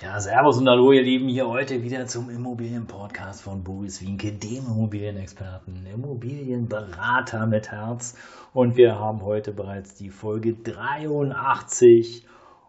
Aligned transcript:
Ja, 0.00 0.20
Servus 0.20 0.58
und 0.58 0.68
Hallo, 0.68 0.92
ihr 0.92 1.02
Lieben, 1.02 1.26
hier 1.26 1.48
heute 1.48 1.82
wieder 1.82 2.06
zum 2.06 2.30
Immobilienpodcast 2.30 3.42
von 3.42 3.64
Boris 3.64 4.00
Wienke, 4.00 4.30
dem 4.30 4.64
Immobilienexperten, 4.64 5.86
Immobilienberater 5.86 7.46
mit 7.46 7.72
Herz. 7.72 8.14
Und 8.52 8.76
wir 8.76 8.96
haben 8.96 9.22
heute 9.22 9.50
bereits 9.50 9.96
die 9.96 10.10
Folge 10.10 10.54
83 10.54 12.24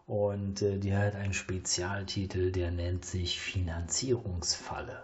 und 0.08 0.64
äh, 0.64 0.80
die 0.80 0.96
hat 0.96 1.16
einen 1.16 1.34
Spezialtitel, 1.34 2.52
der 2.52 2.72
nennt 2.72 3.06
sich 3.06 3.40
Finanzierungsfalle. 3.40 4.98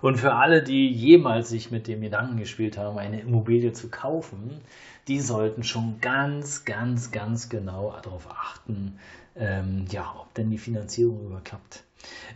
Und 0.00 0.16
für 0.16 0.34
alle, 0.34 0.62
die 0.62 0.88
jemals 0.88 1.48
sich 1.48 1.70
mit 1.70 1.88
dem 1.88 2.00
Gedanken 2.00 2.36
gespielt 2.36 2.78
haben, 2.78 2.98
eine 2.98 3.20
Immobilie 3.20 3.72
zu 3.72 3.88
kaufen, 3.88 4.60
die 5.08 5.20
sollten 5.20 5.64
schon 5.64 6.00
ganz, 6.00 6.64
ganz, 6.64 7.10
ganz 7.10 7.48
genau 7.48 7.96
darauf 8.02 8.30
achten, 8.30 8.98
ähm, 9.34 9.86
ja, 9.90 10.14
ob 10.20 10.34
denn 10.34 10.50
die 10.50 10.58
Finanzierung 10.58 11.26
überklappt. 11.26 11.84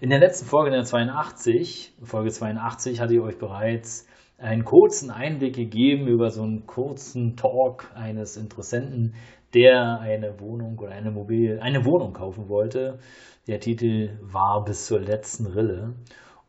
In 0.00 0.10
der 0.10 0.18
letzten 0.18 0.46
Folge, 0.46 0.70
in 0.70 0.74
der 0.74 0.84
82, 0.84 1.94
Folge 2.02 2.30
82, 2.30 3.00
hatte 3.00 3.14
ich 3.14 3.20
euch 3.20 3.38
bereits 3.38 4.06
einen 4.38 4.64
kurzen 4.64 5.10
Einblick 5.10 5.54
gegeben 5.54 6.08
über 6.08 6.30
so 6.30 6.42
einen 6.42 6.66
kurzen 6.66 7.36
Talk 7.36 7.92
eines 7.94 8.36
Interessenten, 8.36 9.14
der 9.54 10.00
eine 10.00 10.40
Wohnung 10.40 10.78
oder 10.78 10.92
eine 10.92 11.08
Immobilie, 11.08 11.62
eine 11.62 11.84
Wohnung 11.84 12.12
kaufen 12.12 12.48
wollte. 12.48 12.98
Der 13.46 13.60
Titel 13.60 14.18
war 14.20 14.64
bis 14.64 14.86
zur 14.86 15.00
letzten 15.00 15.46
Rille. 15.46 15.94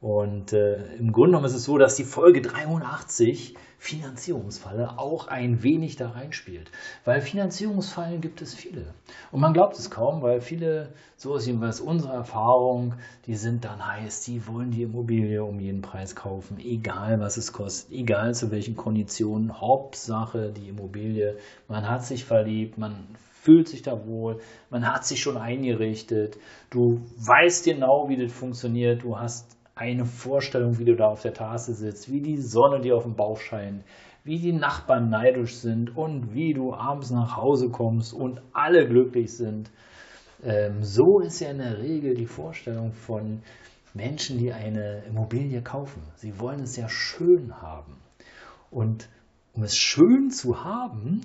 Und 0.03 0.51
äh, 0.51 0.83
im 0.97 1.13
Grunde 1.13 1.29
genommen 1.29 1.45
ist 1.45 1.55
es 1.55 1.63
so, 1.63 1.77
dass 1.77 1.95
die 1.95 2.03
Folge 2.03 2.41
83 2.41 3.55
Finanzierungsfalle 3.77 4.99
auch 4.99 5.27
ein 5.27 5.63
wenig 5.63 5.95
da 5.95 6.09
reinspielt. 6.09 6.71
Weil 7.05 7.21
Finanzierungsfallen 7.21 8.19
gibt 8.19 8.41
es 8.41 8.53
viele. 8.53 8.93
Und 9.31 9.39
man 9.39 9.53
glaubt 9.53 9.79
es 9.79 9.89
kaum, 9.89 10.21
weil 10.21 10.41
viele, 10.41 10.89
so 11.15 11.37
ist 11.37 11.47
jedenfalls 11.47 11.79
unsere 11.79 12.11
Erfahrung, 12.11 12.95
die 13.27 13.35
sind 13.35 13.63
dann 13.63 13.87
heiß, 13.87 14.25
die 14.25 14.45
wollen 14.45 14.71
die 14.71 14.83
Immobilie 14.83 15.41
um 15.41 15.61
jeden 15.61 15.81
Preis 15.81 16.17
kaufen, 16.17 16.59
egal 16.59 17.21
was 17.21 17.37
es 17.37 17.53
kostet, 17.53 17.93
egal 17.93 18.35
zu 18.35 18.51
welchen 18.51 18.75
Konditionen. 18.75 19.61
Hauptsache 19.61 20.51
die 20.51 20.67
Immobilie. 20.67 21.37
Man 21.69 21.87
hat 21.87 22.03
sich 22.03 22.25
verliebt, 22.25 22.77
man 22.77 23.07
fühlt 23.31 23.69
sich 23.69 23.83
da 23.83 24.05
wohl, 24.05 24.41
man 24.69 24.85
hat 24.85 25.05
sich 25.05 25.21
schon 25.21 25.37
eingerichtet, 25.37 26.37
du 26.71 26.99
weißt 27.19 27.63
genau, 27.63 28.09
wie 28.09 28.21
das 28.21 28.33
funktioniert, 28.33 29.03
du 29.03 29.17
hast 29.17 29.62
eine 29.75 30.05
Vorstellung, 30.05 30.77
wie 30.77 30.85
du 30.85 30.95
da 30.95 31.07
auf 31.07 31.21
der 31.21 31.33
Tasse 31.33 31.73
sitzt, 31.73 32.11
wie 32.11 32.21
die 32.21 32.37
Sonne 32.37 32.81
dir 32.81 32.95
auf 32.95 33.03
den 33.03 33.15
Bauch 33.15 33.39
scheint, 33.39 33.83
wie 34.23 34.39
die 34.39 34.53
Nachbarn 34.53 35.09
neidisch 35.09 35.55
sind 35.55 35.97
und 35.97 36.33
wie 36.33 36.53
du 36.53 36.73
abends 36.73 37.09
nach 37.09 37.35
Hause 37.35 37.69
kommst 37.69 38.13
und 38.13 38.41
alle 38.53 38.87
glücklich 38.87 39.35
sind. 39.35 39.71
Ähm, 40.43 40.83
so 40.83 41.19
ist 41.19 41.39
ja 41.39 41.49
in 41.49 41.57
der 41.57 41.79
Regel 41.79 42.13
die 42.13 42.27
Vorstellung 42.27 42.93
von 42.93 43.41
Menschen, 43.93 44.37
die 44.37 44.53
eine 44.53 45.03
Immobilie 45.07 45.61
kaufen. 45.61 46.01
Sie 46.15 46.39
wollen 46.39 46.61
es 46.61 46.75
ja 46.75 46.87
schön 46.89 47.61
haben. 47.61 47.95
Und 48.71 49.09
um 49.53 49.63
es 49.63 49.75
schön 49.75 50.31
zu 50.31 50.63
haben, 50.63 51.21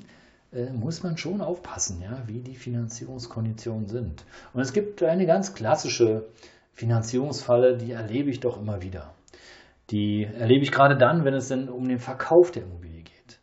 äh, 0.53 0.71
muss 0.73 1.03
man 1.03 1.17
schon 1.17 1.41
aufpassen, 1.41 2.01
ja, 2.03 2.23
wie 2.27 2.41
die 2.41 2.57
Finanzierungskonditionen 2.57 3.89
sind. 3.89 4.25
Und 4.53 4.61
es 4.61 4.73
gibt 4.73 5.03
eine 5.03 5.27
ganz 5.27 5.55
klassische 5.55 6.27
Finanzierungsfalle, 6.79 7.77
die 7.77 7.91
erlebe 7.91 8.31
ich 8.31 8.39
doch 8.39 8.57
immer 8.57 8.83
wieder. 8.83 9.13
Die 9.91 10.23
erlebe 10.23 10.63
ich 10.63 10.71
gerade 10.71 10.97
dann, 10.97 11.25
wenn 11.25 11.35
es 11.35 11.49
denn 11.49 11.69
um 11.69 11.89
den 11.89 11.99
Verkauf 11.99 12.53
der 12.53 12.63
Immobilie 12.63 13.03
geht. 13.03 13.41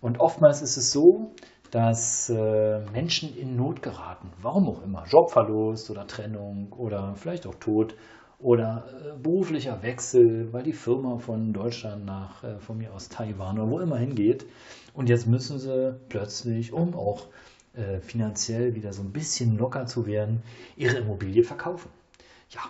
Und 0.00 0.18
oftmals 0.18 0.62
ist 0.62 0.76
es 0.76 0.90
so, 0.90 1.32
dass 1.70 2.28
äh, 2.28 2.80
Menschen 2.92 3.36
in 3.36 3.54
Not 3.54 3.82
geraten. 3.82 4.32
Warum 4.42 4.68
auch 4.68 4.82
immer. 4.82 5.04
Jobverlust 5.06 5.92
oder 5.92 6.08
Trennung 6.08 6.72
oder 6.72 7.14
vielleicht 7.14 7.46
auch 7.46 7.54
Tod 7.54 7.94
oder 8.40 8.84
äh, 8.88 9.16
beruflicher 9.16 9.80
Wechsel, 9.84 10.52
weil 10.52 10.64
die 10.64 10.72
Firma 10.72 11.18
von 11.18 11.52
Deutschland 11.52 12.04
nach 12.04 12.42
äh, 12.42 12.58
von 12.58 12.78
mir 12.78 12.92
aus 12.92 13.08
Taiwan 13.08 13.60
oder 13.60 13.70
wo 13.70 13.78
immer 13.78 13.98
hingeht. 13.98 14.44
Und 14.92 15.08
jetzt 15.08 15.28
müssen 15.28 15.60
sie 15.60 15.96
plötzlich, 16.08 16.72
um 16.72 16.96
auch 16.96 17.28
äh, 17.74 18.00
finanziell 18.00 18.74
wieder 18.74 18.92
so 18.92 19.02
ein 19.02 19.12
bisschen 19.12 19.56
locker 19.56 19.86
zu 19.86 20.04
werden, 20.04 20.42
ihre 20.76 20.96
Immobilie 20.96 21.44
verkaufen. 21.44 21.90
Ja, 22.54 22.62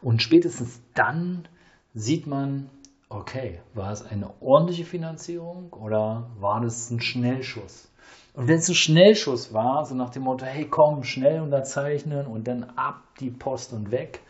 und 0.00 0.22
spätestens 0.22 0.82
dann 0.94 1.48
sieht 1.94 2.26
man, 2.26 2.70
okay, 3.08 3.60
war 3.74 3.90
es 3.92 4.04
eine 4.04 4.30
ordentliche 4.40 4.84
Finanzierung 4.84 5.72
oder 5.72 6.30
war 6.38 6.60
das 6.60 6.90
ein 6.90 7.00
Schnellschuss? 7.00 7.90
Und 8.34 8.48
wenn 8.48 8.56
es 8.56 8.68
ein 8.68 8.74
Schnellschuss 8.74 9.52
war, 9.52 9.84
so 9.84 9.94
nach 9.94 10.10
dem 10.10 10.22
Motto, 10.22 10.46
hey 10.46 10.66
komm, 10.68 11.02
schnell 11.02 11.40
unterzeichnen 11.40 12.26
und 12.26 12.48
dann 12.48 12.64
ab 12.76 13.02
die 13.20 13.30
Post 13.30 13.74
und 13.74 13.90
weg, 13.90 14.20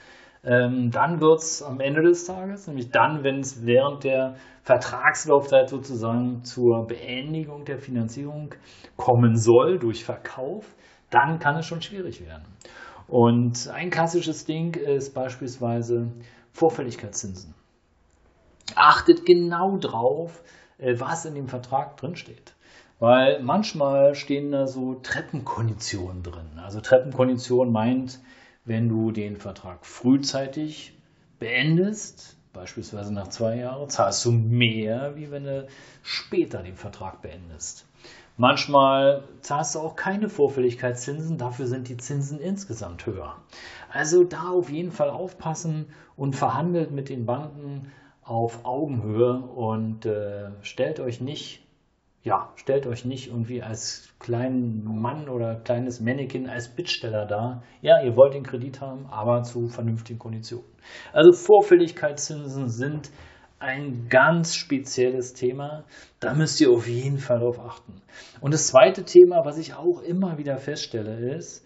ähm, 0.45 0.91
dann 0.91 1.21
wird 1.21 1.39
es 1.39 1.63
am 1.63 1.79
Ende 1.79 2.03
des 2.03 2.27
Tages, 2.27 2.67
nämlich 2.67 2.91
dann, 2.91 3.23
wenn 3.23 3.39
es 3.39 3.65
während 3.65 4.03
der 4.03 4.35
Vertragslaufzeit 4.65 5.69
sozusagen 5.69 6.43
zur 6.43 6.87
Beendigung 6.89 7.65
der 7.65 7.79
Finanzierung 7.79 8.53
kommen 8.97 9.37
soll 9.37 9.79
durch 9.79 10.05
Verkauf, 10.05 10.67
dann 11.11 11.39
kann 11.39 11.57
es 11.57 11.67
schon 11.67 11.81
schwierig 11.81 12.27
werden. 12.27 12.45
Und 13.09 13.69
ein 13.69 13.91
klassisches 13.91 14.45
Ding 14.45 14.75
ist 14.75 15.15
beispielsweise 15.15 16.09
Vorfälligkeitszinsen. 16.53 17.55
Achtet 18.75 19.27
genau 19.27 19.77
drauf, 19.77 20.43
äh, 20.79 20.95
was 20.99 21.25
in 21.25 21.35
dem 21.35 21.49
Vertrag 21.49 21.97
drinsteht. 21.97 22.55
Weil 22.99 23.43
manchmal 23.43 24.15
stehen 24.15 24.53
da 24.53 24.67
so 24.67 24.95
Treppenkonditionen 24.95 26.23
drin. 26.23 26.59
Also 26.63 26.81
Treppenkondition 26.81 27.73
meint, 27.73 28.21
wenn 28.65 28.89
du 28.89 29.11
den 29.11 29.37
Vertrag 29.37 29.85
frühzeitig 29.85 30.97
beendest, 31.41 32.37
beispielsweise 32.53 33.13
nach 33.13 33.29
zwei 33.29 33.57
Jahren, 33.57 33.89
zahlst 33.89 34.25
du 34.25 34.31
mehr, 34.31 35.17
wie 35.17 35.31
wenn 35.31 35.45
du 35.45 35.67
später 36.03 36.63
den 36.63 36.77
Vertrag 36.77 37.23
beendest. 37.23 37.87
Manchmal 38.39 39.25
zahlst 39.41 39.75
du 39.75 39.81
auch 39.81 39.95
keine 39.95 40.29
Vorfälligkeitszinsen, 40.29 41.37
dafür 41.37 41.67
sind 41.67 41.89
die 41.89 41.99
Zinsen 41.99 42.41
insgesamt 42.41 43.05
höher. 43.07 43.37
Also 43.91 44.25
da 44.25 44.49
auf 44.49 44.71
jeden 44.71 44.91
Fall 44.91 45.11
aufpassen 45.11 45.87
und 46.17 46.35
verhandelt 46.35 46.93
mit 46.93 47.11
den 47.11 47.27
Banken 47.27 47.93
auf 48.23 48.65
Augenhöhe 48.65 49.35
und 49.35 50.07
äh, 50.07 50.51
stellt 50.63 50.99
euch 51.01 51.21
nicht, 51.21 51.67
ja, 52.23 52.51
stellt 52.55 52.87
euch 52.87 53.05
nicht 53.05 53.29
irgendwie 53.29 53.63
als 53.63 54.15
kleinen 54.19 54.85
Mann 54.85 55.29
oder 55.29 55.57
kleines 55.57 56.01
Mannequin 56.01 56.49
als 56.49 56.69
Bittsteller 56.69 57.27
dar. 57.27 57.65
Ja, 57.83 58.01
ihr 58.03 58.17
wollt 58.17 58.35
den 58.35 58.45
Kredit 58.45 58.81
haben, 58.81 59.07
aber 59.07 59.43
zu 59.43 59.69
vernünftigen 59.69 60.21
Konditionen. 60.21 60.67
Also 61.13 61.33
Vorfälligkeitszinsen 61.33 62.69
sind 62.69 63.11
ein 63.63 64.09
ganz 64.09 64.57
spezielles 64.57 65.35
Thema. 65.35 65.85
Da 66.21 66.35
müsst 66.35 66.61
ihr 66.61 66.71
auf 66.71 66.89
jeden 66.89 67.19
Fall 67.19 67.39
darauf 67.39 67.61
achten. 67.61 67.95
Und 68.41 68.53
das 68.53 68.67
zweite 68.67 69.05
Thema, 69.05 69.45
was 69.45 69.57
ich 69.57 69.75
auch 69.75 70.03
immer 70.03 70.37
wieder 70.37 70.59
feststelle, 70.59 71.35
ist 71.35 71.65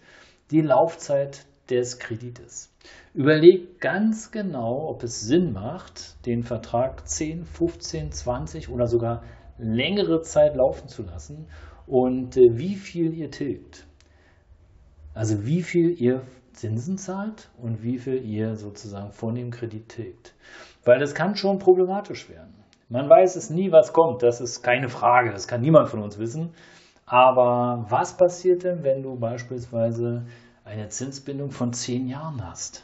die 0.51 0.61
Laufzeit 0.61 1.45
des 1.69 1.99
Kredites. 1.99 2.71
Überlegt 3.13 3.81
ganz 3.81 4.31
genau, 4.31 4.87
ob 4.87 5.03
es 5.03 5.21
Sinn 5.21 5.51
macht, 5.51 6.25
den 6.25 6.43
Vertrag 6.43 7.07
10, 7.07 7.45
15, 7.45 8.11
20 8.11 8.69
oder 8.69 8.87
sogar 8.87 9.23
längere 9.57 10.21
Zeit 10.21 10.55
laufen 10.55 10.87
zu 10.87 11.03
lassen 11.03 11.47
und 11.87 12.37
äh, 12.37 12.41
wie 12.51 12.75
viel 12.75 13.13
ihr 13.13 13.31
tilgt. 13.31 13.87
Also 15.13 15.45
wie 15.45 15.63
viel 15.63 15.99
ihr 15.99 16.21
Zinsen 16.57 16.97
zahlt 16.97 17.49
und 17.61 17.83
wie 17.83 17.99
viel 17.99 18.23
ihr 18.23 18.55
sozusagen 18.55 19.11
von 19.11 19.35
dem 19.35 19.51
Kredit 19.51 19.89
tilgt. 19.89 20.33
Weil 20.83 20.99
das 20.99 21.15
kann 21.15 21.35
schon 21.35 21.59
problematisch 21.59 22.29
werden. 22.29 22.53
Man 22.89 23.09
weiß 23.09 23.35
es 23.35 23.49
nie, 23.49 23.71
was 23.71 23.93
kommt. 23.93 24.23
Das 24.23 24.41
ist 24.41 24.63
keine 24.63 24.89
Frage. 24.89 25.31
Das 25.31 25.47
kann 25.47 25.61
niemand 25.61 25.89
von 25.89 26.01
uns 26.01 26.17
wissen. 26.17 26.53
Aber 27.05 27.85
was 27.89 28.17
passiert 28.17 28.63
denn, 28.63 28.83
wenn 28.83 29.03
du 29.03 29.15
beispielsweise 29.15 30.25
eine 30.65 30.89
Zinsbindung 30.89 31.51
von 31.51 31.73
zehn 31.73 32.07
Jahren 32.07 32.45
hast? 32.45 32.83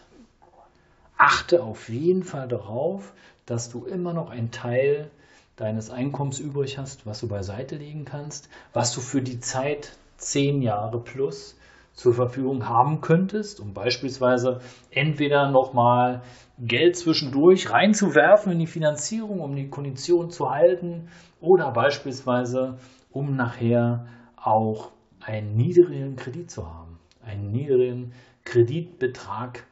Achte 1.18 1.64
auf 1.64 1.90
jeden 1.90 2.24
Fall 2.24 2.48
darauf, 2.48 3.14
dass 3.46 3.70
du 3.70 3.86
immer 3.86 4.14
noch 4.14 4.30
einen 4.30 4.52
Teil 4.52 5.10
deines 5.56 5.90
Einkommens 5.90 6.40
übrig 6.40 6.78
hast, 6.78 7.06
was 7.06 7.20
du 7.20 7.28
beiseite 7.28 7.76
legen 7.76 8.06
kannst, 8.06 8.50
was 8.74 8.94
du 8.94 9.02
für 9.02 9.22
die 9.22 9.40
Zeit 9.40 9.98
zehn 10.18 10.62
Jahre 10.62 11.00
plus 11.00 11.58
zur 11.94 12.14
Verfügung 12.14 12.68
haben 12.68 13.02
könntest, 13.02 13.60
um 13.60 13.74
beispielsweise 13.74 14.62
entweder 14.92 15.50
nochmal 15.50 16.22
Geld 16.60 16.96
zwischendurch 16.96 17.72
reinzuwerfen 17.72 18.52
in 18.52 18.60
die 18.60 18.68
Finanzierung, 18.68 19.40
um 19.40 19.56
die 19.56 19.70
Kondition 19.70 20.30
zu 20.30 20.52
halten, 20.52 21.10
oder 21.40 21.72
beispielsweise 21.72 22.78
um 23.12 23.36
nachher 23.36 24.08
auch 24.36 24.92
einen 25.20 25.56
niedrigen 25.56 26.16
Kredit 26.16 26.50
zu 26.50 26.68
haben, 26.68 27.00
einen 27.26 27.52
niedrigen 27.52 28.14
Kreditbetrag 28.46 29.66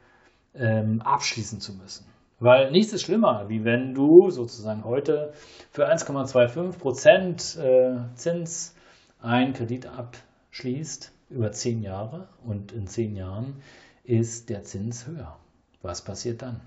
ähm, 0.54 1.00
abschließen 1.02 1.60
zu 1.60 1.74
müssen. 1.74 2.06
Weil 2.40 2.70
nichts 2.70 2.92
ist 2.92 3.02
schlimmer, 3.02 3.48
wie 3.48 3.64
wenn 3.64 3.94
du 3.94 4.30
sozusagen 4.30 4.84
heute 4.84 5.32
für 5.70 5.88
1,25 5.88 6.78
Prozent 6.78 7.56
äh, 7.56 7.96
Zins 8.16 8.74
einen 9.20 9.52
Kredit 9.52 9.86
abschließt 9.86 11.12
über 11.32 11.50
10 11.50 11.82
Jahre 11.82 12.28
und 12.44 12.72
in 12.72 12.86
10 12.86 13.16
Jahren 13.16 13.62
ist 14.04 14.50
der 14.50 14.62
Zins 14.62 15.06
höher. 15.06 15.36
Was 15.82 16.04
passiert 16.04 16.42
dann? 16.42 16.60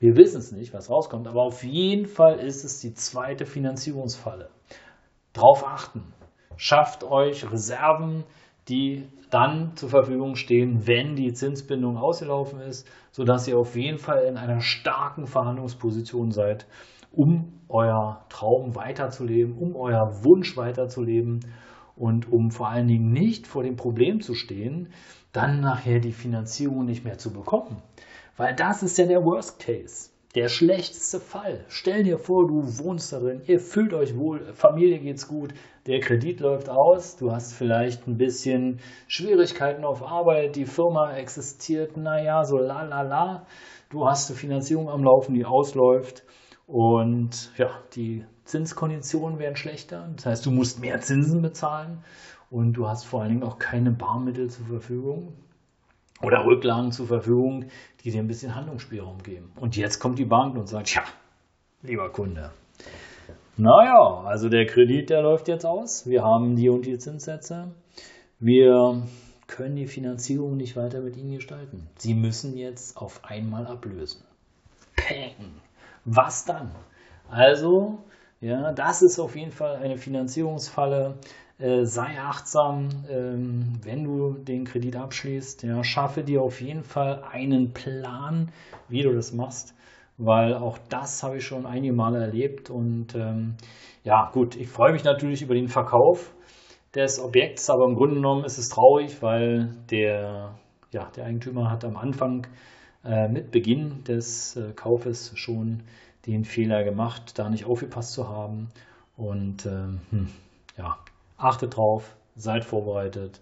Wir 0.00 0.16
wissen 0.16 0.38
es 0.38 0.52
nicht, 0.52 0.72
was 0.72 0.90
rauskommt, 0.90 1.26
aber 1.26 1.42
auf 1.42 1.64
jeden 1.64 2.06
Fall 2.06 2.38
ist 2.38 2.64
es 2.64 2.80
die 2.80 2.94
zweite 2.94 3.46
Finanzierungsfalle. 3.46 4.50
Darauf 5.32 5.66
achten. 5.66 6.04
Schafft 6.56 7.04
euch 7.04 7.50
Reserven, 7.50 8.24
die 8.68 9.08
dann 9.30 9.76
zur 9.76 9.88
Verfügung 9.88 10.34
stehen, 10.34 10.86
wenn 10.86 11.16
die 11.16 11.32
Zinsbindung 11.32 11.96
ausgelaufen 11.96 12.60
ist, 12.60 12.88
sodass 13.10 13.48
ihr 13.48 13.58
auf 13.58 13.76
jeden 13.76 13.98
Fall 13.98 14.24
in 14.24 14.36
einer 14.36 14.60
starken 14.60 15.26
Verhandlungsposition 15.26 16.30
seid, 16.30 16.66
um 17.12 17.60
euer 17.68 18.24
Traum 18.28 18.74
weiterzuleben, 18.74 19.56
um 19.56 19.76
euer 19.76 20.24
Wunsch 20.24 20.56
weiterzuleben 20.56 21.40
und 21.98 22.32
um 22.32 22.50
vor 22.50 22.68
allen 22.68 22.88
Dingen 22.88 23.12
nicht 23.12 23.46
vor 23.46 23.62
dem 23.62 23.76
Problem 23.76 24.20
zu 24.20 24.34
stehen, 24.34 24.88
dann 25.32 25.60
nachher 25.60 26.00
die 26.00 26.12
Finanzierung 26.12 26.84
nicht 26.84 27.04
mehr 27.04 27.18
zu 27.18 27.32
bekommen. 27.32 27.82
Weil 28.36 28.54
das 28.54 28.82
ist 28.82 28.98
ja 28.98 29.06
der 29.06 29.24
Worst 29.24 29.58
Case. 29.58 30.10
Der 30.34 30.48
schlechteste 30.48 31.20
Fall. 31.20 31.64
Stell 31.68 32.02
dir 32.02 32.18
vor, 32.18 32.46
du 32.46 32.62
wohnst 32.78 33.12
darin, 33.12 33.40
ihr 33.46 33.58
fühlt 33.60 33.94
euch 33.94 34.16
wohl, 34.16 34.52
Familie 34.52 34.98
geht's 34.98 35.26
gut, 35.26 35.54
der 35.86 36.00
Kredit 36.00 36.40
läuft 36.40 36.68
aus, 36.68 37.16
du 37.16 37.32
hast 37.32 37.54
vielleicht 37.54 38.06
ein 38.06 38.18
bisschen 38.18 38.78
Schwierigkeiten 39.06 39.84
auf 39.84 40.02
Arbeit, 40.02 40.54
die 40.54 40.66
Firma 40.66 41.14
existiert, 41.14 41.96
naja, 41.96 42.44
so 42.44 42.58
la 42.58 42.82
la 42.82 43.02
la. 43.02 43.46
Du 43.90 44.06
hast 44.06 44.28
eine 44.28 44.38
Finanzierung 44.38 44.90
am 44.90 45.02
Laufen, 45.02 45.34
die 45.34 45.46
ausläuft 45.46 46.24
und 46.68 47.50
ja, 47.56 47.70
die 47.94 48.26
Zinskonditionen 48.44 49.38
werden 49.38 49.56
schlechter. 49.56 50.08
Das 50.14 50.26
heißt, 50.26 50.46
du 50.46 50.50
musst 50.50 50.80
mehr 50.80 51.00
Zinsen 51.00 51.40
bezahlen 51.40 52.04
und 52.50 52.74
du 52.74 52.86
hast 52.86 53.04
vor 53.04 53.22
allen 53.22 53.30
Dingen 53.30 53.42
auch 53.42 53.58
keine 53.58 53.90
Barmittel 53.90 54.50
zur 54.50 54.66
Verfügung 54.66 55.32
oder 56.22 56.44
Rücklagen 56.44 56.92
zur 56.92 57.06
Verfügung, 57.06 57.64
die 58.04 58.10
dir 58.10 58.20
ein 58.20 58.28
bisschen 58.28 58.54
Handlungsspielraum 58.54 59.22
geben. 59.22 59.50
Und 59.56 59.78
jetzt 59.78 59.98
kommt 59.98 60.18
die 60.18 60.26
Bank 60.26 60.56
und 60.56 60.68
sagt, 60.68 60.94
ja, 60.94 61.04
lieber 61.82 62.10
Kunde, 62.10 62.50
naja, 63.56 64.22
also 64.26 64.50
der 64.50 64.66
Kredit, 64.66 65.08
der 65.08 65.22
läuft 65.22 65.48
jetzt 65.48 65.64
aus. 65.64 66.06
Wir 66.06 66.22
haben 66.22 66.54
die 66.54 66.68
und 66.68 66.84
die 66.84 66.98
Zinssätze. 66.98 67.72
Wir 68.38 69.02
können 69.46 69.76
die 69.76 69.86
Finanzierung 69.86 70.58
nicht 70.58 70.76
weiter 70.76 71.00
mit 71.00 71.16
Ihnen 71.16 71.32
gestalten. 71.32 71.88
Sie 71.96 72.12
müssen 72.12 72.58
jetzt 72.58 72.98
auf 72.98 73.24
einmal 73.24 73.66
ablösen. 73.66 74.22
Peng. 74.94 75.34
Was 76.10 76.46
dann? 76.46 76.70
Also, 77.28 77.98
ja, 78.40 78.72
das 78.72 79.02
ist 79.02 79.18
auf 79.18 79.36
jeden 79.36 79.50
Fall 79.50 79.76
eine 79.76 79.98
Finanzierungsfalle. 79.98 81.18
Äh, 81.58 81.84
sei 81.84 82.18
achtsam, 82.18 82.88
ähm, 83.10 83.72
wenn 83.82 84.04
du 84.04 84.32
den 84.38 84.64
Kredit 84.64 84.96
abschließt. 84.96 85.64
Ja, 85.64 85.84
schaffe 85.84 86.22
dir 86.22 86.40
auf 86.40 86.62
jeden 86.62 86.82
Fall 86.82 87.24
einen 87.30 87.74
Plan, 87.74 88.50
wie 88.88 89.02
du 89.02 89.12
das 89.12 89.34
machst, 89.34 89.74
weil 90.16 90.54
auch 90.54 90.78
das 90.88 91.22
habe 91.22 91.36
ich 91.38 91.44
schon 91.44 91.66
einige 91.66 91.92
Male 91.92 92.20
erlebt. 92.20 92.70
Und 92.70 93.14
ähm, 93.14 93.56
ja, 94.02 94.30
gut, 94.32 94.56
ich 94.56 94.68
freue 94.68 94.92
mich 94.92 95.04
natürlich 95.04 95.42
über 95.42 95.54
den 95.54 95.68
Verkauf 95.68 96.32
des 96.94 97.20
Objekts, 97.20 97.68
aber 97.68 97.84
im 97.84 97.96
Grunde 97.96 98.14
genommen 98.14 98.44
ist 98.44 98.56
es 98.56 98.70
traurig, 98.70 99.20
weil 99.20 99.74
der, 99.90 100.54
ja, 100.92 101.10
der 101.14 101.26
Eigentümer 101.26 101.70
hat 101.70 101.84
am 101.84 101.96
Anfang 101.98 102.46
mit 103.28 103.50
Beginn 103.50 104.04
des 104.04 104.56
äh, 104.56 104.72
Kaufes 104.72 105.32
schon 105.36 105.82
den 106.26 106.44
Fehler 106.44 106.84
gemacht, 106.84 107.38
da 107.38 107.48
nicht 107.48 107.64
aufgepasst 107.64 108.12
zu 108.12 108.28
haben. 108.28 108.68
Und 109.16 109.66
ähm, 109.66 110.00
hm, 110.10 110.28
ja, 110.76 110.98
Achtet 111.38 111.76
drauf, 111.76 112.16
seid 112.34 112.64
vorbereitet. 112.64 113.40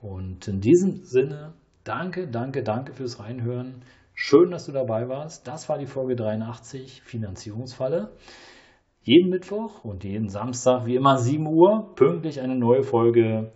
Und 0.00 0.48
in 0.48 0.60
diesem 0.62 1.04
Sinne, 1.04 1.52
danke, 1.84 2.26
danke, 2.26 2.62
danke 2.62 2.94
fürs 2.94 3.20
Reinhören. 3.20 3.82
Schön, 4.14 4.50
dass 4.50 4.64
du 4.64 4.72
dabei 4.72 5.10
warst. 5.10 5.46
Das 5.46 5.68
war 5.68 5.76
die 5.76 5.86
Folge 5.86 6.16
83, 6.16 7.02
Finanzierungsfalle. 7.02 8.12
Jeden 9.02 9.28
Mittwoch 9.28 9.84
und 9.84 10.04
jeden 10.04 10.30
Samstag, 10.30 10.86
wie 10.86 10.96
immer 10.96 11.18
7 11.18 11.46
Uhr, 11.46 11.94
pünktlich 11.96 12.40
eine 12.40 12.56
neue 12.56 12.82
Folge. 12.82 13.52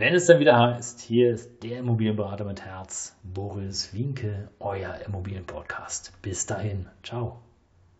Wenn 0.00 0.14
es 0.14 0.24
dann 0.24 0.40
wieder 0.40 0.58
heißt, 0.58 0.98
hier 1.02 1.30
ist 1.30 1.62
der 1.62 1.80
Immobilienberater 1.80 2.46
mit 2.46 2.64
Herz, 2.64 3.14
Boris 3.22 3.92
Winke, 3.92 4.48
euer 4.58 4.94
Immobilienpodcast. 5.06 6.14
Bis 6.22 6.46
dahin, 6.46 6.86
ciao. 7.02 7.42